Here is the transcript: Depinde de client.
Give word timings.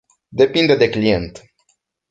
Depinde 0.41 0.77
de 0.81 0.89
client. 0.95 1.39